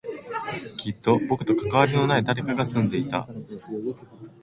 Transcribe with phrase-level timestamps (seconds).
[0.79, 3.27] きっと僕と関わりのない誰かが住んでいた